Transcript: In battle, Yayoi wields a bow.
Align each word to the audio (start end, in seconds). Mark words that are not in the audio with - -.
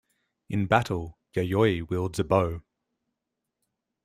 In 0.49 0.65
battle, 0.65 1.19
Yayoi 1.35 1.87
wields 1.87 2.17
a 2.17 2.23
bow. 2.23 2.63